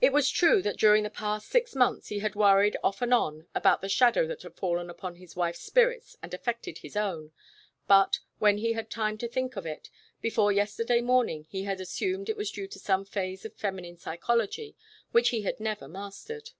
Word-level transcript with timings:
It 0.00 0.12
was 0.12 0.28
true 0.28 0.60
that 0.62 0.76
during 0.76 1.04
the 1.04 1.08
past 1.08 1.46
six 1.48 1.76
months 1.76 2.08
he 2.08 2.18
had 2.18 2.34
worried 2.34 2.76
off 2.82 3.00
and 3.00 3.14
on 3.14 3.46
about 3.54 3.80
the 3.80 3.88
shadow 3.88 4.26
that 4.26 4.42
had 4.42 4.56
fallen 4.56 4.90
upon 4.90 5.14
his 5.14 5.36
wife's 5.36 5.60
spirits 5.60 6.16
and 6.20 6.34
affected 6.34 6.78
his 6.78 6.96
own, 6.96 7.30
but, 7.86 8.18
when 8.40 8.58
he 8.58 8.72
had 8.72 8.86
had 8.86 8.90
time 8.90 9.18
to 9.18 9.28
think 9.28 9.54
of 9.54 9.64
it, 9.64 9.88
before 10.20 10.50
yesterday 10.50 11.00
morning, 11.00 11.44
he 11.48 11.62
had 11.62 11.80
assumed 11.80 12.28
it 12.28 12.36
was 12.36 12.50
due 12.50 12.66
to 12.66 12.80
some 12.80 13.04
phase 13.04 13.44
of 13.44 13.54
feminine 13.54 13.96
psychology 13.98 14.74
which 15.12 15.28
he 15.28 15.42
had 15.42 15.60
never 15.60 15.86
mastered. 15.86 16.50